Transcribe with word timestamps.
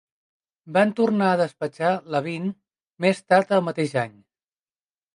Van 0.77 0.93
tornar 0.99 1.27
a 1.33 1.35
despatxar 1.43 1.93
Labine 2.17 2.51
més 3.09 3.25
tard 3.31 3.57
el 3.61 3.67
mateix 3.71 3.99
any. 4.09 4.21